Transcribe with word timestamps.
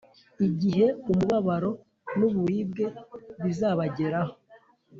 Igihe 0.47 0.85
umubabaro 1.11 1.71
n’uburibwe 2.17 2.85
bizabageraho 3.43 4.33